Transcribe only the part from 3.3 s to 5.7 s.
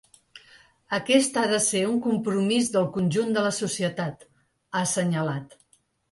de la societat”, ha assenyalat.